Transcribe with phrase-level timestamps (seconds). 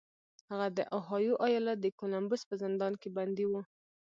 [0.49, 3.53] هغه د اوهایو ایالت د کولمبوس په زندان کې بندي و